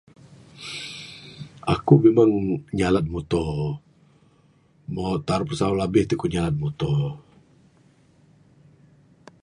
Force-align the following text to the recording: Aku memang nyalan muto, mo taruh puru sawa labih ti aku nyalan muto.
Aku 1.73 1.93
memang 2.05 2.31
nyalan 2.77 3.05
muto, 3.13 3.43
mo 4.93 5.05
taruh 5.27 5.45
puru 5.47 5.59
sawa 5.59 5.73
labih 5.81 6.03
ti 6.05 6.13
aku 6.15 6.25
nyalan 6.33 6.55
muto. 6.61 6.93